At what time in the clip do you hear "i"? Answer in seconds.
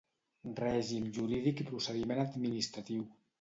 1.61-1.67